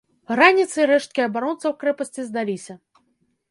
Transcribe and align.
Раніцай 0.39 0.87
рэшткі 0.91 1.25
абаронцаў 1.27 1.71
крэпасці 1.85 2.27
здаліся. 2.33 2.73